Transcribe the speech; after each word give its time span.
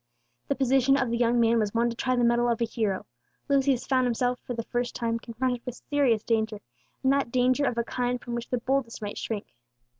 The 0.47 0.55
position 0.55 0.97
of 0.97 1.11
the 1.11 1.17
young 1.19 1.39
man 1.39 1.59
was 1.59 1.75
one 1.75 1.91
to 1.91 1.95
try 1.95 2.15
the 2.15 2.23
mettle 2.23 2.49
of 2.49 2.59
a 2.59 2.65
hero. 2.65 3.05
Lucius 3.47 3.85
found 3.85 4.07
himself, 4.07 4.39
for 4.39 4.55
the 4.55 4.63
first 4.63 4.95
time, 4.95 5.19
confronted 5.19 5.61
with 5.63 5.75
serious 5.91 6.23
danger, 6.23 6.59
and 7.03 7.13
that 7.13 7.29
danger 7.29 7.65
of 7.67 7.77
a 7.77 7.83
kind 7.83 8.19
from 8.19 8.33
which 8.33 8.49
the 8.49 8.57
boldest 8.57 9.03
might 9.03 9.19
shrink. 9.19 9.53